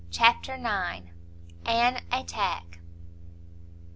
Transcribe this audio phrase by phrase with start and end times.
[0.09, 1.11] CHAPTER ix.
[1.63, 2.79] AN ATTACK.